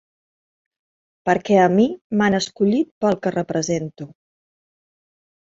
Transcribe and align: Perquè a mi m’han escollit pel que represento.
Perquè 1.29 1.57
a 1.63 1.67
mi 1.73 1.85
m’han 2.21 2.39
escollit 2.39 2.91
pel 3.05 3.19
que 3.27 3.35
represento. 3.37 4.09